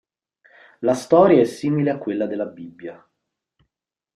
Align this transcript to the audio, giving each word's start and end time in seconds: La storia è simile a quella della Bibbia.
La 0.79 0.95
storia 0.95 1.39
è 1.41 1.43
simile 1.45 1.91
a 1.91 1.99
quella 1.99 2.25
della 2.25 2.47
Bibbia. 2.47 3.07